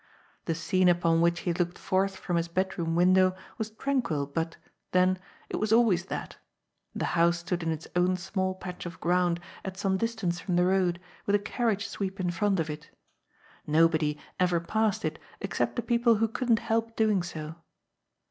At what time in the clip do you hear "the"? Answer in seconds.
0.45-0.55, 6.95-7.05, 10.55-10.65, 15.75-15.83